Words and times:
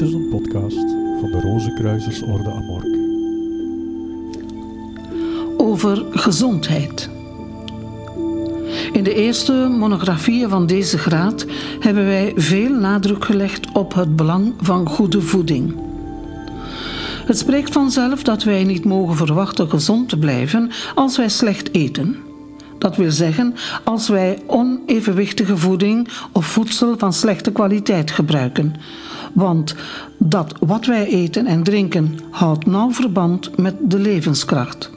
Dit 0.00 0.08
is 0.08 0.14
een 0.14 0.28
podcast 0.28 0.86
van 1.20 1.30
de 1.30 1.40
Rozenkruisersorde 1.40 2.50
Amork. 2.50 2.96
Over 5.56 6.04
gezondheid. 6.10 7.10
In 8.92 9.04
de 9.04 9.14
eerste 9.14 9.52
monografieën 9.52 10.48
van 10.48 10.66
deze 10.66 10.98
graad 10.98 11.46
hebben 11.80 12.04
wij 12.04 12.32
veel 12.36 12.70
nadruk 12.70 13.24
gelegd 13.24 13.72
op 13.72 13.94
het 13.94 14.16
belang 14.16 14.54
van 14.60 14.88
goede 14.88 15.20
voeding. 15.20 15.74
Het 17.26 17.38
spreekt 17.38 17.72
vanzelf 17.72 18.22
dat 18.22 18.42
wij 18.42 18.64
niet 18.64 18.84
mogen 18.84 19.16
verwachten 19.16 19.70
gezond 19.70 20.08
te 20.08 20.18
blijven 20.18 20.70
als 20.94 21.16
wij 21.16 21.28
slecht 21.28 21.74
eten. 21.74 22.16
Dat 22.78 22.96
wil 22.96 23.10
zeggen 23.10 23.54
als 23.84 24.08
wij 24.08 24.42
onevenwichtige 24.46 25.56
voeding 25.56 26.08
of 26.32 26.46
voedsel 26.46 26.98
van 26.98 27.12
slechte 27.12 27.52
kwaliteit 27.52 28.10
gebruiken. 28.10 28.74
Want 29.32 29.74
dat 30.18 30.54
wat 30.60 30.86
wij 30.86 31.06
eten 31.06 31.46
en 31.46 31.62
drinken 31.62 32.18
houdt 32.30 32.66
nauw 32.66 32.92
verband 32.92 33.56
met 33.58 33.74
de 33.80 33.98
levenskracht. 33.98 34.90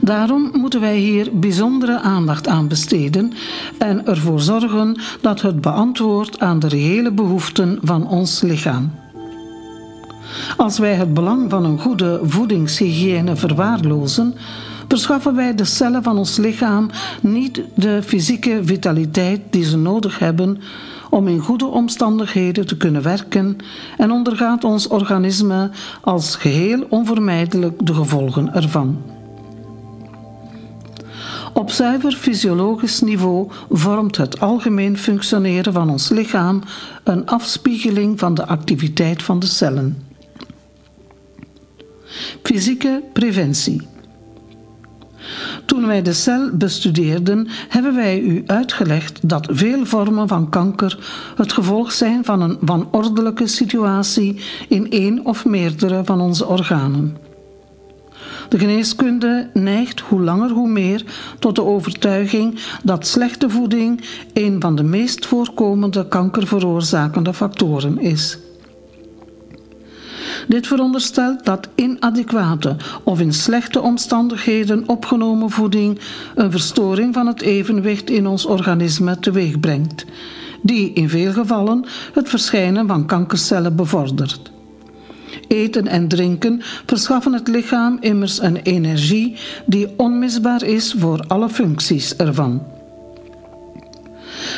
Daarom 0.00 0.50
moeten 0.52 0.80
wij 0.80 0.96
hier 0.96 1.28
bijzondere 1.32 2.00
aandacht 2.00 2.48
aan 2.48 2.68
besteden 2.68 3.32
en 3.78 4.06
ervoor 4.06 4.40
zorgen 4.40 5.00
dat 5.20 5.40
het 5.40 5.60
beantwoordt 5.60 6.40
aan 6.40 6.58
de 6.58 6.68
reële 6.68 7.12
behoeften 7.12 7.78
van 7.82 8.08
ons 8.08 8.40
lichaam. 8.40 8.92
Als 10.56 10.78
wij 10.78 10.94
het 10.94 11.14
belang 11.14 11.50
van 11.50 11.64
een 11.64 11.78
goede 11.78 12.20
voedingshygiëne 12.22 13.36
verwaarlozen, 13.36 14.34
verschaffen 14.88 15.34
wij 15.34 15.54
de 15.54 15.64
cellen 15.64 16.02
van 16.02 16.18
ons 16.18 16.36
lichaam 16.36 16.90
niet 17.20 17.62
de 17.74 18.02
fysieke 18.02 18.60
vitaliteit 18.64 19.40
die 19.50 19.64
ze 19.64 19.76
nodig 19.76 20.18
hebben 20.18 20.60
om 21.12 21.28
in 21.28 21.38
goede 21.38 21.66
omstandigheden 21.66 22.66
te 22.66 22.76
kunnen 22.76 23.02
werken 23.02 23.56
en 23.96 24.10
ondergaat 24.10 24.64
ons 24.64 24.88
organisme 24.88 25.70
als 26.00 26.36
geheel 26.36 26.86
onvermijdelijk 26.88 27.86
de 27.86 27.94
gevolgen 27.94 28.54
ervan. 28.54 29.02
Op 31.52 31.70
zuiver 31.70 32.12
fysiologisch 32.12 33.00
niveau 33.00 33.50
vormt 33.70 34.16
het 34.16 34.40
algemeen 34.40 34.98
functioneren 34.98 35.72
van 35.72 35.90
ons 35.90 36.08
lichaam 36.08 36.62
een 37.04 37.26
afspiegeling 37.26 38.18
van 38.18 38.34
de 38.34 38.46
activiteit 38.46 39.22
van 39.22 39.38
de 39.38 39.46
cellen. 39.46 40.06
Fysieke 42.42 43.02
preventie. 43.12 43.91
Toen 45.72 45.86
wij 45.86 46.02
de 46.02 46.12
cel 46.12 46.50
bestudeerden, 46.56 47.48
hebben 47.68 47.94
wij 47.94 48.20
u 48.20 48.42
uitgelegd 48.46 49.28
dat 49.28 49.48
veel 49.50 49.86
vormen 49.86 50.28
van 50.28 50.48
kanker 50.48 50.98
het 51.36 51.52
gevolg 51.52 51.92
zijn 51.92 52.24
van 52.24 52.40
een 52.40 52.56
wanordelijke 52.60 53.46
situatie 53.46 54.40
in 54.68 54.90
één 54.90 55.24
of 55.24 55.44
meerdere 55.44 56.04
van 56.04 56.20
onze 56.20 56.46
organen. 56.46 57.16
De 58.48 58.58
geneeskunde 58.58 59.50
neigt 59.54 60.00
hoe 60.00 60.20
langer 60.20 60.50
hoe 60.50 60.68
meer 60.68 61.04
tot 61.38 61.54
de 61.54 61.64
overtuiging 61.64 62.58
dat 62.82 63.06
slechte 63.06 63.50
voeding 63.50 64.04
een 64.32 64.60
van 64.60 64.76
de 64.76 64.82
meest 64.82 65.26
voorkomende 65.26 66.08
kankerveroorzakende 66.08 67.34
factoren 67.34 67.98
is. 67.98 68.38
Dit 70.48 70.66
veronderstelt 70.66 71.44
dat 71.44 71.68
inadequate 71.74 72.76
of 73.02 73.20
in 73.20 73.32
slechte 73.32 73.80
omstandigheden 73.80 74.88
opgenomen 74.88 75.50
voeding 75.50 75.98
een 76.34 76.50
verstoring 76.50 77.14
van 77.14 77.26
het 77.26 77.40
evenwicht 77.40 78.10
in 78.10 78.26
ons 78.26 78.46
organisme 78.46 79.18
teweegbrengt, 79.18 80.04
die 80.62 80.92
in 80.92 81.08
veel 81.08 81.32
gevallen 81.32 81.84
het 82.12 82.28
verschijnen 82.28 82.86
van 82.86 83.06
kankercellen 83.06 83.76
bevordert. 83.76 84.52
Eten 85.48 85.86
en 85.86 86.08
drinken 86.08 86.60
verschaffen 86.86 87.32
het 87.32 87.48
lichaam 87.48 87.96
immers 88.00 88.42
een 88.42 88.56
energie 88.56 89.36
die 89.66 89.88
onmisbaar 89.96 90.62
is 90.62 90.94
voor 90.98 91.24
alle 91.26 91.48
functies 91.48 92.16
ervan. 92.16 92.62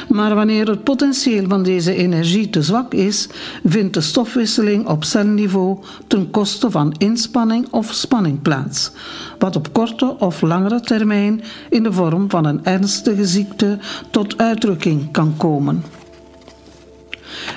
Maar 0.09 0.34
wanneer 0.34 0.69
het 0.69 0.84
potentieel 0.84 1.49
van 1.49 1.62
deze 1.62 1.94
energie 1.94 2.50
te 2.50 2.62
zwak 2.62 2.94
is, 2.94 3.28
vindt 3.65 3.94
de 3.94 4.00
stofwisseling 4.00 4.87
op 4.87 5.05
celniveau 5.05 5.78
ten 6.06 6.31
koste 6.31 6.71
van 6.71 6.94
inspanning 6.99 7.66
of 7.71 7.93
spanning 7.93 8.43
plaats, 8.43 8.91
wat 9.38 9.56
op 9.56 9.72
korte 9.72 10.16
of 10.19 10.41
langere 10.41 10.81
termijn 10.81 11.43
in 11.71 11.82
de 11.82 11.93
vorm 11.93 12.31
van 12.31 12.44
een 12.44 12.65
ernstige 12.65 13.27
ziekte 13.27 13.78
tot 14.10 14.38
uitdrukking 14.38 15.10
kan 15.10 15.34
komen. 15.37 15.84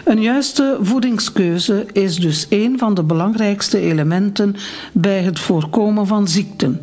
Een 0.04 0.22
juiste 0.22 0.78
voedingskeuze 0.82 1.86
is 1.92 2.16
dus 2.16 2.46
een 2.50 2.78
van 2.78 2.94
de 2.94 3.04
belangrijkste 3.04 3.80
elementen 3.80 4.56
bij 4.94 5.22
het 5.22 5.40
voorkomen 5.40 6.08
van 6.08 6.28
ziekten. 6.28 6.82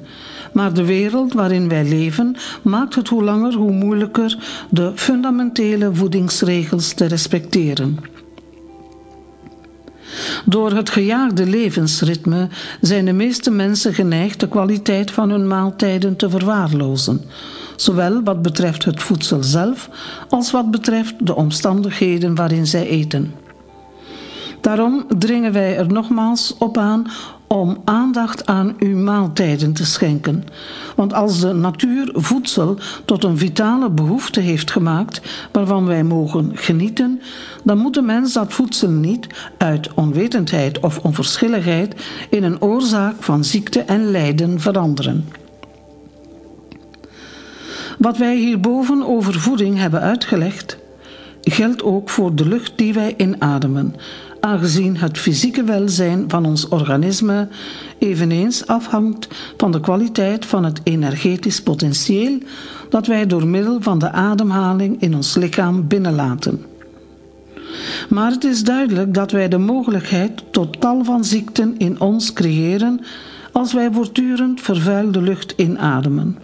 Maar 0.54 0.74
de 0.74 0.84
wereld 0.84 1.32
waarin 1.32 1.68
wij 1.68 1.84
leven 1.84 2.36
maakt 2.62 2.94
het 2.94 3.08
hoe 3.08 3.22
langer 3.22 3.54
hoe 3.54 3.72
moeilijker 3.72 4.38
de 4.70 4.92
fundamentele 4.94 5.94
voedingsregels 5.94 6.92
te 6.92 7.04
respecteren. 7.04 7.98
Door 10.44 10.72
het 10.72 10.90
gejaagde 10.90 11.46
levensritme 11.46 12.48
zijn 12.80 13.04
de 13.04 13.12
meeste 13.12 13.50
mensen 13.50 13.94
geneigd 13.94 14.40
de 14.40 14.48
kwaliteit 14.48 15.10
van 15.10 15.30
hun 15.30 15.46
maaltijden 15.46 16.16
te 16.16 16.30
verwaarlozen, 16.30 17.20
zowel 17.76 18.22
wat 18.22 18.42
betreft 18.42 18.84
het 18.84 19.02
voedsel 19.02 19.42
zelf 19.42 19.88
als 20.28 20.50
wat 20.50 20.70
betreft 20.70 21.14
de 21.26 21.34
omstandigheden 21.34 22.34
waarin 22.34 22.66
zij 22.66 22.86
eten. 22.86 23.34
Daarom 24.60 25.04
dringen 25.18 25.52
wij 25.52 25.76
er 25.76 25.86
nogmaals 25.86 26.54
op 26.58 26.78
aan 26.78 27.06
om 27.46 27.80
aandacht 27.84 28.46
aan 28.46 28.74
uw 28.78 28.96
maaltijden 28.96 29.72
te 29.72 29.84
schenken. 29.86 30.44
Want 30.96 31.12
als 31.12 31.40
de 31.40 31.52
natuur 31.52 32.10
voedsel 32.12 32.78
tot 33.04 33.24
een 33.24 33.38
vitale 33.38 33.90
behoefte 33.90 34.40
heeft 34.40 34.70
gemaakt 34.70 35.20
waarvan 35.52 35.86
wij 35.86 36.04
mogen 36.04 36.50
genieten, 36.54 37.20
dan 37.64 37.78
moet 37.78 37.94
de 37.94 38.02
mens 38.02 38.32
dat 38.32 38.52
voedsel 38.52 38.90
niet 38.90 39.26
uit 39.58 39.94
onwetendheid 39.94 40.80
of 40.80 40.98
onverschilligheid 40.98 41.94
in 42.30 42.42
een 42.42 42.62
oorzaak 42.62 43.22
van 43.22 43.44
ziekte 43.44 43.80
en 43.80 44.10
lijden 44.10 44.60
veranderen. 44.60 45.28
Wat 47.98 48.16
wij 48.16 48.36
hierboven 48.36 49.06
over 49.06 49.34
voeding 49.34 49.78
hebben 49.78 50.00
uitgelegd, 50.00 50.78
geldt 51.40 51.82
ook 51.82 52.10
voor 52.10 52.34
de 52.34 52.48
lucht 52.48 52.72
die 52.76 52.94
wij 52.94 53.14
inademen, 53.16 53.94
aangezien 54.44 54.96
het 54.96 55.18
fysieke 55.18 55.64
welzijn 55.64 56.24
van 56.28 56.44
ons 56.44 56.68
organisme 56.68 57.48
eveneens 57.98 58.66
afhangt 58.66 59.28
van 59.56 59.72
de 59.72 59.80
kwaliteit 59.80 60.46
van 60.46 60.64
het 60.64 60.80
energetisch 60.82 61.62
potentieel 61.62 62.38
dat 62.88 63.06
wij 63.06 63.26
door 63.26 63.46
middel 63.46 63.82
van 63.82 63.98
de 63.98 64.10
ademhaling 64.10 65.00
in 65.00 65.14
ons 65.14 65.34
lichaam 65.34 65.88
binnenlaten. 65.88 66.64
Maar 68.08 68.30
het 68.30 68.44
is 68.44 68.64
duidelijk 68.64 69.14
dat 69.14 69.30
wij 69.30 69.48
de 69.48 69.58
mogelijkheid 69.58 70.42
tot 70.50 70.80
tal 70.80 71.04
van 71.04 71.24
ziekten 71.24 71.74
in 71.78 72.00
ons 72.00 72.32
creëren 72.32 73.00
als 73.52 73.72
wij 73.72 73.88
voortdurend 73.92 74.60
vervuilde 74.60 75.22
lucht 75.22 75.54
inademen. 75.56 76.38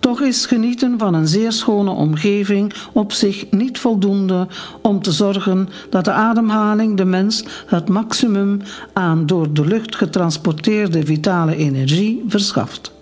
Toch 0.00 0.20
is 0.20 0.46
genieten 0.46 0.98
van 0.98 1.14
een 1.14 1.28
zeer 1.28 1.52
schone 1.52 1.90
omgeving 1.90 2.72
op 2.92 3.12
zich 3.12 3.50
niet 3.50 3.78
voldoende 3.78 4.46
om 4.82 5.02
te 5.02 5.12
zorgen 5.12 5.68
dat 5.90 6.04
de 6.04 6.12
ademhaling 6.12 6.96
de 6.96 7.04
mens 7.04 7.44
het 7.66 7.88
maximum 7.88 8.60
aan 8.92 9.26
door 9.26 9.52
de 9.52 9.66
lucht 9.66 9.96
getransporteerde 9.96 11.06
vitale 11.06 11.56
energie 11.56 12.24
verschaft. 12.28 12.96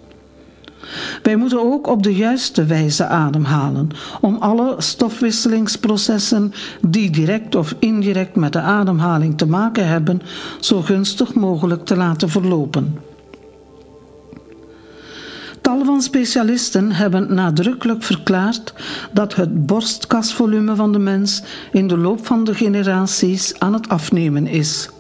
Wij 1.23 1.37
moeten 1.37 1.61
ook 1.61 1.87
op 1.87 2.03
de 2.03 2.15
juiste 2.15 2.65
wijze 2.65 3.07
ademhalen 3.07 3.89
om 4.21 4.37
alle 4.41 4.75
stofwisselingsprocessen 4.79 6.53
die 6.89 7.11
direct 7.11 7.55
of 7.55 7.75
indirect 7.79 8.37
met 8.37 8.53
de 8.53 8.61
ademhaling 8.61 9.39
te 9.39 9.47
maken 9.47 9.89
hebben, 9.89 10.23
zo 10.61 10.81
gunstig 10.81 11.35
mogelijk 11.35 11.85
te 11.85 11.97
laten 11.97 12.29
verlopen. 12.29 12.99
Tal 15.67 15.85
van 15.85 16.03
specialisten 16.03 16.93
hebben 16.93 17.35
nadrukkelijk 17.35 18.03
verklaard 18.03 18.75
dat 19.13 19.35
het 19.35 19.67
borstkasvolume 19.67 20.75
van 20.75 20.93
de 20.93 20.99
mens 20.99 21.43
in 21.73 21.89
de 21.89 21.97
loop 21.99 22.27
van 22.27 22.45
de 22.45 22.55
generaties 22.55 23.59
aan 23.59 23.73
het 23.73 23.89
afnemen 23.89 24.47
is. 24.47 24.91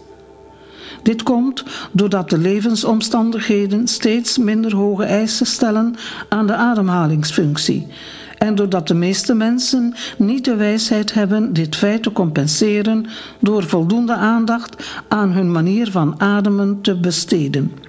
Dit 1.03 1.23
komt 1.23 1.65
doordat 1.93 2.31
de 2.31 2.39
levensomstandigheden 2.39 3.89
steeds 3.89 4.39
minder 4.39 4.77
hoge 4.77 5.05
eisen 5.05 5.47
stellen 5.47 5.95
aan 6.29 6.47
de 6.47 6.55
ademhalingsfunctie 6.55 7.87
en 8.39 8.55
doordat 8.55 8.89
de 8.89 8.95
meeste 8.95 9.35
mensen 9.35 9.95
niet 10.19 10.45
de 10.45 10.57
wijsheid 10.57 11.15
hebben 11.15 11.53
dit 11.53 11.77
feit 11.77 12.03
te 12.03 12.13
compenseren 12.13 13.07
door 13.41 13.65
voldoende 13.65 14.15
aandacht 14.15 15.03
aan 15.09 15.33
hun 15.33 15.53
manier 15.53 15.91
van 15.91 16.21
ademen 16.21 16.81
te 16.81 16.97
besteden. 16.97 17.86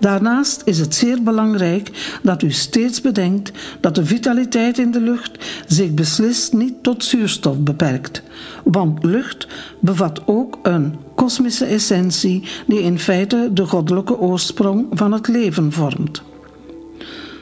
Daarnaast 0.00 0.62
is 0.64 0.78
het 0.78 0.94
zeer 0.94 1.22
belangrijk 1.22 2.18
dat 2.22 2.42
u 2.42 2.50
steeds 2.50 3.00
bedenkt 3.00 3.52
dat 3.80 3.94
de 3.94 4.04
vitaliteit 4.04 4.78
in 4.78 4.90
de 4.90 5.00
lucht 5.00 5.44
zich 5.66 5.94
beslist 5.94 6.52
niet 6.52 6.82
tot 6.82 7.04
zuurstof 7.04 7.58
beperkt, 7.58 8.22
want 8.64 9.04
lucht 9.04 9.46
bevat 9.80 10.22
ook 10.26 10.58
een 10.62 10.96
kosmische 11.14 11.64
essentie 11.64 12.44
die 12.66 12.82
in 12.82 12.98
feite 12.98 13.50
de 13.52 13.66
goddelijke 13.66 14.18
oorsprong 14.18 14.86
van 14.90 15.12
het 15.12 15.28
leven 15.28 15.72
vormt. 15.72 16.22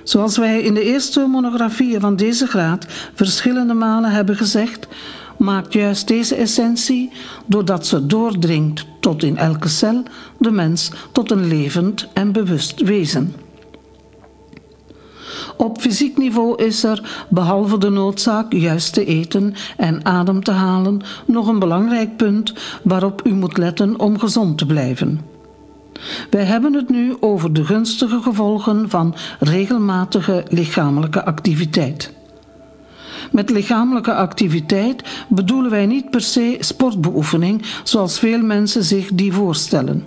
Zoals 0.03 0.37
wij 0.37 0.61
in 0.61 0.75
de 0.75 0.85
eerste 0.85 1.27
monografieën 1.27 2.01
van 2.01 2.17
deze 2.17 2.47
graad 2.47 2.87
verschillende 3.15 3.75
malen 3.75 4.11
hebben 4.11 4.37
gezegd, 4.37 4.89
maakt 5.39 5.73
juist 5.73 6.09
deze 6.09 6.35
essentie, 6.35 7.13
doordat 7.47 7.87
ze 7.87 8.07
doordringt 8.07 8.87
tot 9.01 9.23
in 9.23 9.37
elke 9.37 9.69
cel, 9.69 10.03
de 10.39 10.51
mens 10.51 10.91
tot 11.13 11.31
een 11.31 11.49
levend 11.49 12.09
en 12.13 12.33
bewust 12.33 12.83
wezen. 12.83 13.35
Op 15.57 15.81
fysiek 15.81 16.17
niveau 16.17 16.65
is 16.65 16.85
er, 16.85 17.27
behalve 17.29 17.79
de 17.79 17.89
noodzaak 17.89 18.53
juist 18.53 18.93
te 18.93 19.05
eten 19.05 19.55
en 19.77 20.05
adem 20.05 20.45
te 20.45 20.51
halen, 20.51 21.01
nog 21.27 21.49
een 21.49 21.59
belangrijk 21.59 22.17
punt 22.17 22.53
waarop 22.83 23.21
u 23.27 23.33
moet 23.33 23.57
letten 23.57 24.01
om 24.01 24.19
gezond 24.19 24.59
te 24.59 24.67
blijven. 24.67 25.21
Wij 26.31 26.45
hebben 26.45 26.73
het 26.73 26.89
nu 26.89 27.17
over 27.21 27.53
de 27.53 27.65
gunstige 27.65 28.21
gevolgen 28.23 28.91
van 28.91 29.15
regelmatige 29.39 30.45
lichamelijke 30.49 31.25
activiteit. 31.25 32.18
Met 33.31 33.51
lichamelijke 33.51 34.15
activiteit 34.15 35.03
bedoelen 35.29 35.71
wij 35.71 35.87
niet 35.87 36.11
per 36.11 36.21
se 36.21 36.57
sportbeoefening 36.61 37.63
zoals 37.85 38.19
veel 38.19 38.43
mensen 38.43 38.85
zich 38.85 39.11
die 39.13 39.33
voorstellen. 39.33 40.05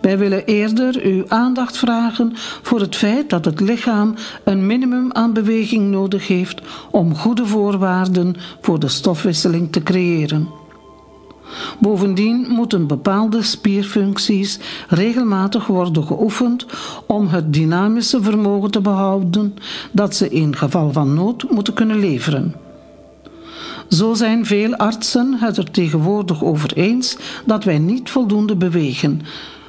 Wij 0.00 0.18
willen 0.18 0.44
eerder 0.44 1.00
uw 1.02 1.24
aandacht 1.28 1.78
vragen 1.78 2.32
voor 2.62 2.80
het 2.80 2.96
feit 2.96 3.30
dat 3.30 3.44
het 3.44 3.60
lichaam 3.60 4.14
een 4.44 4.66
minimum 4.66 5.12
aan 5.12 5.32
beweging 5.32 5.90
nodig 5.90 6.26
heeft 6.26 6.60
om 6.90 7.14
goede 7.16 7.46
voorwaarden 7.46 8.36
voor 8.60 8.80
de 8.80 8.88
stofwisseling 8.88 9.72
te 9.72 9.82
creëren. 9.82 10.59
Bovendien 11.78 12.46
moeten 12.48 12.86
bepaalde 12.86 13.42
spierfuncties 13.42 14.58
regelmatig 14.88 15.66
worden 15.66 16.04
geoefend 16.04 16.66
om 17.06 17.28
het 17.28 17.52
dynamische 17.52 18.22
vermogen 18.22 18.70
te 18.70 18.80
behouden 18.80 19.54
dat 19.92 20.14
ze 20.14 20.28
in 20.28 20.56
geval 20.56 20.92
van 20.92 21.14
nood 21.14 21.50
moeten 21.50 21.74
kunnen 21.74 21.98
leveren. 21.98 22.54
Zo 23.88 24.14
zijn 24.14 24.46
veel 24.46 24.74
artsen 24.74 25.36
het 25.38 25.56
er 25.56 25.70
tegenwoordig 25.70 26.44
over 26.44 26.72
eens 26.76 27.16
dat 27.44 27.64
wij 27.64 27.78
niet 27.78 28.10
voldoende 28.10 28.56
bewegen, 28.56 29.20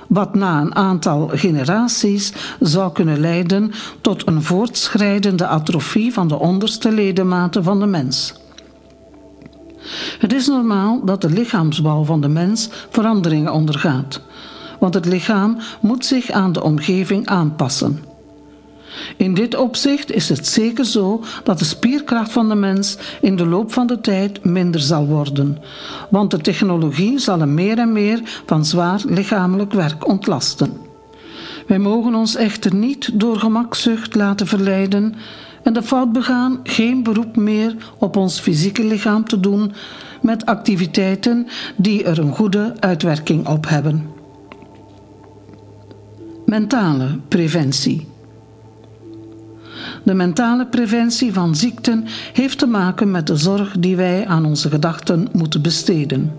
wat 0.07 0.35
na 0.35 0.61
een 0.61 0.75
aantal 0.75 1.29
generaties 1.33 2.33
zou 2.59 2.91
kunnen 2.91 3.19
leiden 3.19 3.71
tot 4.01 4.27
een 4.27 4.43
voortschrijdende 4.43 5.47
atrofie 5.47 6.13
van 6.13 6.27
de 6.27 6.39
onderste 6.39 6.91
ledematen 6.91 7.63
van 7.63 7.79
de 7.79 7.85
mens. 7.85 8.40
Het 10.19 10.33
is 10.33 10.47
normaal 10.47 11.05
dat 11.05 11.21
de 11.21 11.29
lichaamsbouw 11.29 12.03
van 12.03 12.21
de 12.21 12.27
mens 12.27 12.69
veranderingen 12.89 13.53
ondergaat, 13.53 14.21
want 14.79 14.93
het 14.93 15.05
lichaam 15.05 15.57
moet 15.81 16.05
zich 16.05 16.31
aan 16.31 16.51
de 16.51 16.63
omgeving 16.63 17.27
aanpassen. 17.27 18.09
In 19.17 19.33
dit 19.33 19.55
opzicht 19.55 20.11
is 20.11 20.29
het 20.29 20.47
zeker 20.47 20.85
zo 20.85 21.23
dat 21.43 21.59
de 21.59 21.65
spierkracht 21.65 22.31
van 22.31 22.49
de 22.49 22.55
mens 22.55 22.97
in 23.21 23.35
de 23.35 23.45
loop 23.45 23.73
van 23.73 23.87
de 23.87 24.01
tijd 24.01 24.43
minder 24.43 24.81
zal 24.81 25.05
worden, 25.05 25.57
want 26.09 26.31
de 26.31 26.37
technologie 26.37 27.19
zal 27.19 27.39
hem 27.39 27.53
meer 27.53 27.77
en 27.77 27.91
meer 27.91 28.21
van 28.45 28.65
zwaar 28.65 29.01
lichamelijk 29.05 29.73
werk 29.73 30.07
ontlasten. 30.07 30.77
Wij 31.67 31.79
mogen 31.79 32.15
ons 32.15 32.35
echter 32.35 32.75
niet 32.75 33.19
door 33.19 33.39
gemakzucht 33.39 34.15
laten 34.15 34.47
verleiden 34.47 35.15
en 35.63 35.73
de 35.73 35.83
fout 35.83 36.11
begaan 36.11 36.59
geen 36.63 37.03
beroep 37.03 37.35
meer 37.35 37.75
op 37.97 38.15
ons 38.15 38.39
fysieke 38.39 38.83
lichaam 38.83 39.25
te 39.25 39.39
doen 39.39 39.71
met 40.21 40.45
activiteiten 40.45 41.47
die 41.75 42.03
er 42.03 42.19
een 42.19 42.35
goede 42.35 42.73
uitwerking 42.79 43.47
op 43.47 43.67
hebben. 43.67 44.05
Mentale 46.45 47.19
preventie. 47.27 48.07
De 50.03 50.13
mentale 50.13 50.65
preventie 50.65 51.33
van 51.33 51.55
ziekten 51.55 52.05
heeft 52.33 52.57
te 52.57 52.65
maken 52.65 53.11
met 53.11 53.27
de 53.27 53.35
zorg 53.35 53.75
die 53.79 53.95
wij 53.95 54.27
aan 54.27 54.45
onze 54.45 54.69
gedachten 54.69 55.27
moeten 55.31 55.61
besteden. 55.61 56.31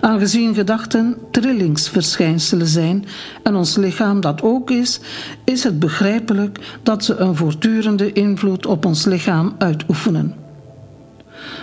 Aangezien 0.00 0.54
gedachten 0.54 1.16
trillingsverschijnselen 1.30 2.66
zijn 2.66 3.04
en 3.42 3.54
ons 3.54 3.76
lichaam 3.76 4.20
dat 4.20 4.42
ook 4.42 4.70
is, 4.70 5.00
is 5.44 5.64
het 5.64 5.78
begrijpelijk 5.78 6.58
dat 6.82 7.04
ze 7.04 7.16
een 7.16 7.36
voortdurende 7.36 8.12
invloed 8.12 8.66
op 8.66 8.84
ons 8.84 9.04
lichaam 9.04 9.54
uitoefenen. 9.58 10.34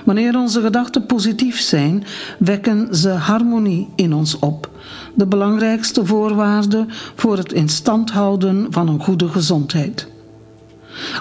Wanneer 0.05 0.37
onze 0.37 0.61
gedachten 0.61 1.05
positief 1.05 1.59
zijn, 1.59 2.03
wekken 2.39 2.95
ze 2.95 3.09
harmonie 3.09 3.89
in 3.95 4.13
ons 4.13 4.39
op, 4.39 4.69
de 5.13 5.25
belangrijkste 5.25 6.05
voorwaarde 6.05 6.85
voor 7.15 7.37
het 7.37 7.53
in 7.53 7.69
stand 7.69 8.11
houden 8.11 8.67
van 8.69 8.87
een 8.87 9.03
goede 9.03 9.27
gezondheid. 9.27 10.08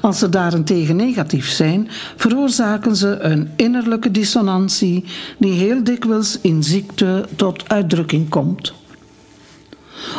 Als 0.01 0.19
ze 0.19 0.29
daarentegen 0.29 0.97
negatief 0.97 1.49
zijn, 1.49 1.89
veroorzaken 2.17 2.97
ze 2.97 3.19
een 3.21 3.51
innerlijke 3.57 4.11
dissonantie 4.11 5.05
die 5.39 5.53
heel 5.53 5.85
dikwijls 5.85 6.39
in 6.41 6.63
ziekte 6.63 7.29
tot 7.37 7.69
uitdrukking 7.69 8.29
komt. 8.29 8.73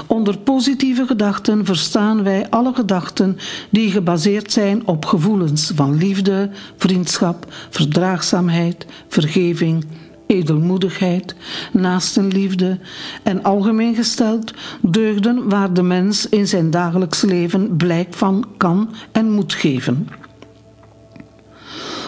Onder 0.08 0.38
positieve 0.38 1.06
gedachten 1.06 1.66
verstaan 1.66 2.24
wij 2.24 2.50
alle 2.50 2.74
gedachten 2.74 3.38
die 3.70 3.92
gebaseerd 3.92 4.52
zijn 4.52 4.88
op 4.88 5.06
gevoelens 5.06 5.72
van 5.76 5.98
liefde, 5.98 6.50
vriendschap, 6.78 7.46
verdraagzaamheid, 7.70 8.86
vergeving, 9.08 9.86
edelmoedigheid, 10.30 11.36
naastenliefde 11.72 12.80
en 13.24 13.44
algemeen 13.44 13.96
gesteld 13.96 14.54
deugden 14.82 15.50
waar 15.50 15.74
de 15.74 15.84
mens 15.84 16.30
in 16.30 16.48
zijn 16.48 16.72
dagelijks 16.72 17.22
leven 17.22 17.78
blijk 17.78 18.14
van 18.14 18.46
kan 18.58 18.94
en 19.12 19.32
moet 19.32 19.54
geven. 19.54 20.08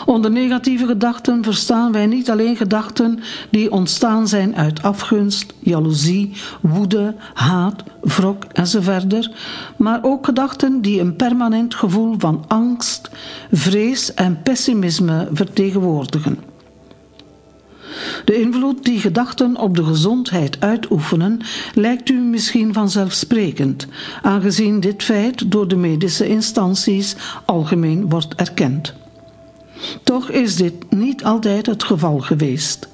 Onder 0.06 0.32
negatieve 0.32 0.86
gedachten 0.86 1.44
verstaan 1.44 1.92
wij 1.92 2.06
niet 2.06 2.30
alleen 2.30 2.56
gedachten 2.56 3.20
die 3.50 3.72
ontstaan 3.72 4.28
zijn 4.28 4.56
uit 4.56 4.84
afgunst, 4.84 5.54
jaloezie, 5.60 6.34
woede, 6.62 7.16
haat, 7.34 7.84
wrok 8.02 8.44
enzovoort, 8.44 9.30
maar 9.78 10.00
ook 10.02 10.26
gedachten 10.26 10.82
die 10.82 11.00
een 11.00 11.16
permanent 11.16 11.76
gevoel 11.76 12.16
van 12.18 12.46
angst, 12.48 13.10
vrees 13.52 14.14
en 14.14 14.42
pessimisme 14.42 15.28
vertegenwoordigen. 15.32 16.51
De 18.26 18.40
invloed 18.40 18.84
die 18.84 19.00
gedachten 19.00 19.58
op 19.58 19.76
de 19.76 19.84
gezondheid 19.84 20.58
uitoefenen 20.60 21.40
lijkt 21.74 22.10
u 22.10 22.20
misschien 22.20 22.74
vanzelfsprekend, 22.74 23.88
aangezien 24.22 24.80
dit 24.80 25.04
feit 25.04 25.52
door 25.52 25.68
de 25.68 25.76
medische 25.76 26.28
instanties 26.28 27.16
algemeen 27.46 28.10
wordt 28.10 28.36
erkend. 28.36 28.94
Toch 30.04 30.30
is 30.30 30.56
dit 30.56 30.74
niet 30.90 31.24
altijd 31.24 31.66
het 31.66 31.84
geval 31.84 32.20
geweest. 32.20 32.90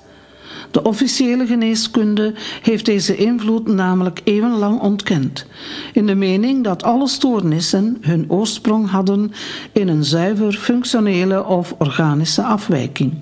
De 0.71 0.83
officiële 0.83 1.45
geneeskunde 1.45 2.33
heeft 2.61 2.85
deze 2.85 3.15
invloed 3.15 3.67
namelijk 3.67 4.21
eeuwenlang 4.23 4.79
ontkend, 4.79 5.45
in 5.93 6.05
de 6.05 6.15
mening 6.15 6.63
dat 6.63 6.83
alle 6.83 7.07
stoornissen 7.07 7.97
hun 8.01 8.25
oorsprong 8.27 8.89
hadden 8.89 9.31
in 9.71 9.87
een 9.87 10.03
zuiver 10.03 10.53
functionele 10.53 11.45
of 11.45 11.75
organische 11.77 12.43
afwijking. 12.43 13.13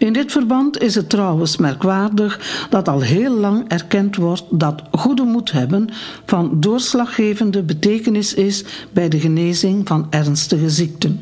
In 0.00 0.12
dit 0.12 0.32
verband 0.32 0.82
is 0.82 0.94
het 0.94 1.08
trouwens 1.08 1.56
merkwaardig 1.56 2.66
dat 2.70 2.88
al 2.88 3.00
heel 3.00 3.30
lang 3.30 3.68
erkend 3.68 4.16
wordt 4.16 4.44
dat 4.50 4.82
goede 4.90 5.22
moed 5.22 5.52
hebben 5.52 5.88
van 6.26 6.60
doorslaggevende 6.60 7.62
betekenis 7.62 8.34
is 8.34 8.64
bij 8.92 9.08
de 9.08 9.20
genezing 9.20 9.88
van 9.88 10.06
ernstige 10.10 10.70
ziekten. 10.70 11.20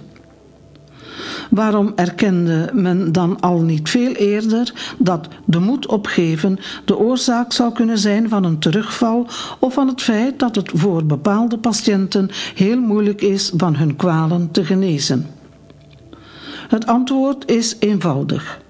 Waarom 1.50 1.92
erkende 1.96 2.70
men 2.72 3.12
dan 3.12 3.40
al 3.40 3.60
niet 3.60 3.90
veel 3.90 4.12
eerder 4.12 4.94
dat 4.98 5.28
de 5.44 5.58
moed 5.58 5.86
opgeven 5.86 6.58
de 6.84 6.98
oorzaak 6.98 7.52
zou 7.52 7.72
kunnen 7.72 7.98
zijn 7.98 8.28
van 8.28 8.44
een 8.44 8.58
terugval 8.58 9.26
of 9.58 9.74
van 9.74 9.88
het 9.88 10.02
feit 10.02 10.38
dat 10.38 10.54
het 10.54 10.70
voor 10.74 11.04
bepaalde 11.04 11.58
patiënten 11.58 12.30
heel 12.54 12.80
moeilijk 12.80 13.22
is 13.22 13.52
van 13.56 13.76
hun 13.76 13.96
kwalen 13.96 14.50
te 14.50 14.64
genezen? 14.64 15.26
Het 16.68 16.86
antwoord 16.86 17.50
is 17.50 17.76
eenvoudig. 17.78 18.66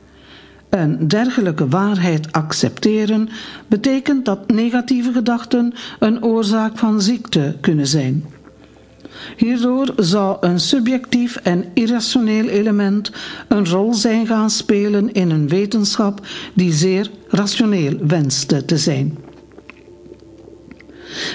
Een 0.71 1.09
dergelijke 1.09 1.69
waarheid 1.69 2.33
accepteren 2.33 3.29
betekent 3.67 4.25
dat 4.25 4.51
negatieve 4.51 5.13
gedachten 5.13 5.73
een 5.99 6.23
oorzaak 6.25 6.79
van 6.79 7.01
ziekte 7.01 7.57
kunnen 7.61 7.87
zijn. 7.87 8.25
Hierdoor 9.37 9.93
zou 9.97 10.37
een 10.41 10.61
subjectief 10.61 11.37
en 11.37 11.65
irrationeel 11.75 12.49
element 12.49 13.13
een 13.49 13.69
rol 13.69 13.95
zijn 13.95 14.27
gaan 14.27 14.51
spelen 14.51 15.13
in 15.13 15.31
een 15.31 15.49
wetenschap 15.49 16.27
die 16.55 16.73
zeer 16.73 17.11
rationeel 17.29 17.97
wenste 18.07 18.65
te 18.65 18.79
zijn. 18.79 19.19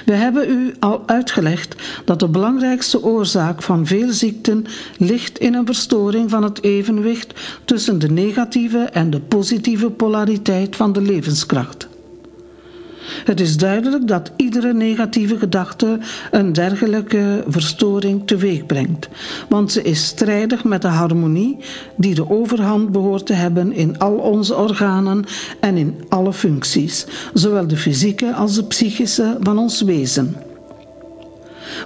We 0.06 0.14
hebben 0.14 0.50
u 0.50 0.74
al 0.80 1.04
uitgelegd 1.06 1.76
dat 2.06 2.20
de 2.20 2.28
belangrijkste 2.28 3.04
oorzaak 3.04 3.62
van 3.62 3.86
veel 3.86 4.12
ziekten 4.12 4.66
ligt 4.98 5.40
in 5.40 5.54
een 5.54 5.66
verstoring 5.66 6.30
van 6.30 6.44
het 6.44 6.64
evenwicht 6.64 7.40
tussen 7.66 8.00
de 8.00 8.10
negatieve 8.10 8.80
en 8.80 9.10
de 9.10 9.20
positieve 9.20 9.90
polariteit 9.90 10.76
van 10.76 10.94
de 10.94 11.02
levenskracht. 11.02 11.88
Het 13.26 13.40
is 13.40 13.58
duidelijk 13.58 14.08
dat 14.08 14.32
iedere 14.36 14.74
negatieve 14.74 15.38
gedachte 15.38 16.00
een 16.32 16.54
dergelijke 16.54 17.44
verstoring 17.48 18.28
teweeg 18.28 18.66
brengt, 18.66 19.10
want 19.50 19.72
ze 19.72 19.82
is 19.82 20.06
strijdig 20.06 20.64
met 20.64 20.82
de 20.82 20.88
harmonie 20.88 21.58
die 21.96 22.16
de 22.16 22.30
overhand 22.30 22.92
behoort 22.92 23.26
te 23.26 23.34
hebben 23.34 23.74
in 23.74 24.00
al 24.00 24.16
onze 24.16 24.56
organen 24.56 25.26
en 25.60 25.78
in 25.78 25.96
alle 26.10 26.34
functies, 26.34 27.06
zowel 27.34 27.68
de 27.68 27.78
fysieke 27.78 28.34
als 28.34 28.56
de 28.56 28.64
psychische 28.64 29.38
van 29.40 29.58
ons 29.58 29.82
wezen. 29.82 30.36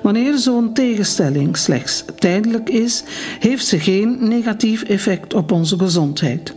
Wanneer 0.01 0.37
zo'n 0.37 0.73
tegenstelling 0.73 1.57
slechts 1.57 2.03
tijdelijk 2.19 2.69
is, 2.69 3.03
heeft 3.39 3.65
ze 3.65 3.79
geen 3.79 4.17
negatief 4.27 4.83
effect 4.83 5.33
op 5.33 5.51
onze 5.51 5.77
gezondheid. 5.77 6.55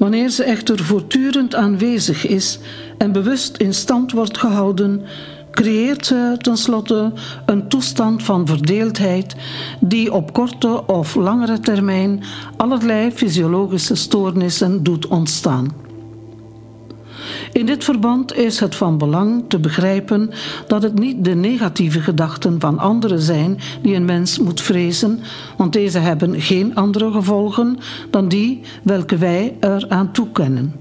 Wanneer 0.00 0.30
ze 0.30 0.44
echter 0.44 0.78
voortdurend 0.78 1.54
aanwezig 1.54 2.26
is 2.26 2.58
en 2.98 3.12
bewust 3.12 3.56
in 3.56 3.74
stand 3.74 4.12
wordt 4.12 4.38
gehouden, 4.38 5.02
creëert 5.50 6.06
ze 6.06 6.34
tenslotte 6.38 7.12
een 7.46 7.68
toestand 7.68 8.22
van 8.22 8.46
verdeeldheid 8.46 9.36
die 9.80 10.12
op 10.12 10.32
korte 10.32 10.86
of 10.86 11.14
langere 11.14 11.60
termijn 11.60 12.22
allerlei 12.56 13.10
fysiologische 13.10 13.94
stoornissen 13.94 14.82
doet 14.82 15.06
ontstaan. 15.06 15.89
In 17.52 17.66
dit 17.66 17.84
verband 17.84 18.34
is 18.36 18.60
het 18.60 18.74
van 18.74 18.98
belang 18.98 19.44
te 19.48 19.58
begrijpen 19.58 20.30
dat 20.66 20.82
het 20.82 20.98
niet 20.98 21.24
de 21.24 21.34
negatieve 21.34 22.00
gedachten 22.00 22.60
van 22.60 22.78
anderen 22.78 23.20
zijn 23.20 23.58
die 23.82 23.94
een 23.94 24.04
mens 24.04 24.38
moet 24.38 24.60
vrezen, 24.60 25.20
want 25.56 25.72
deze 25.72 25.98
hebben 25.98 26.40
geen 26.40 26.74
andere 26.74 27.12
gevolgen 27.12 27.78
dan 28.10 28.28
die 28.28 28.60
welke 28.82 29.16
wij 29.16 29.56
eraan 29.60 30.12
toekennen, 30.12 30.74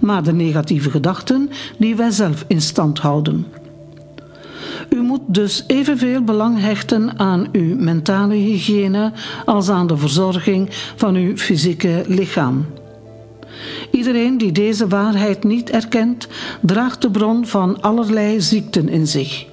maar 0.00 0.22
de 0.22 0.32
negatieve 0.32 0.90
gedachten 0.90 1.50
die 1.78 1.96
wij 1.96 2.10
zelf 2.10 2.44
in 2.48 2.60
stand 2.60 2.98
houden. 2.98 3.46
U 4.88 5.02
moet 5.02 5.22
dus 5.26 5.64
evenveel 5.66 6.22
belang 6.22 6.60
hechten 6.60 7.18
aan 7.18 7.48
uw 7.52 7.76
mentale 7.76 8.34
hygiëne 8.34 9.12
als 9.44 9.68
aan 9.68 9.86
de 9.86 9.96
verzorging 9.96 10.68
van 10.96 11.14
uw 11.14 11.36
fysieke 11.36 12.04
lichaam. 12.06 12.66
Iedereen 13.90 14.38
die 14.38 14.52
deze 14.52 14.88
waarheid 14.88 15.44
niet 15.44 15.70
erkent, 15.70 16.28
draagt 16.60 17.02
de 17.02 17.10
bron 17.10 17.46
van 17.46 17.80
allerlei 17.80 18.40
ziekten 18.40 18.88
in 18.88 19.06
zich. 19.06 19.46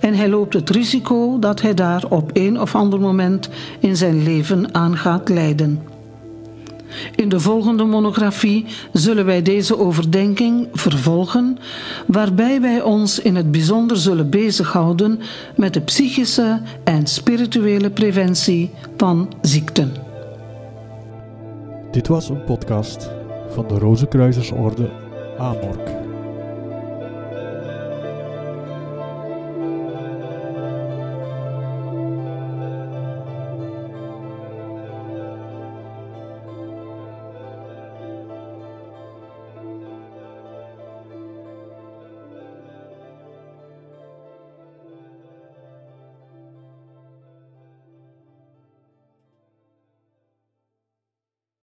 En 0.00 0.14
hij 0.14 0.28
loopt 0.28 0.54
het 0.54 0.70
risico 0.70 1.38
dat 1.38 1.60
hij 1.60 1.74
daar 1.74 2.04
op 2.08 2.30
een 2.32 2.60
of 2.60 2.74
ander 2.74 3.00
moment 3.00 3.48
in 3.78 3.96
zijn 3.96 4.22
leven 4.22 4.74
aan 4.74 4.96
gaat 4.96 5.28
lijden. 5.28 5.82
In 7.16 7.28
de 7.28 7.40
volgende 7.40 7.84
monografie 7.84 8.66
zullen 8.92 9.24
wij 9.24 9.42
deze 9.42 9.78
overdenking 9.78 10.68
vervolgen, 10.72 11.58
waarbij 12.06 12.60
wij 12.60 12.82
ons 12.82 13.20
in 13.20 13.36
het 13.36 13.50
bijzonder 13.50 13.96
zullen 13.96 14.30
bezighouden 14.30 15.20
met 15.56 15.74
de 15.74 15.80
psychische 15.80 16.60
en 16.84 17.06
spirituele 17.06 17.90
preventie 17.90 18.70
van 18.96 19.32
ziekten. 19.40 19.92
Dit 21.90 22.08
was 22.08 22.28
een 22.28 22.44
podcast 22.44 23.19
van 23.50 23.68
de 23.68 23.78
Rozenkruisersorde 23.78 24.90
Amork. 25.38 25.99